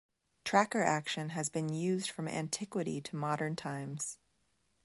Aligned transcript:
Tracker 0.43 0.81
action 0.81 1.29
has 1.29 1.49
been 1.49 1.69
used 1.69 2.09
from 2.09 2.27
antiquity 2.27 3.01
to 3.01 3.15
modern 3.15 3.55
times. 3.55 4.17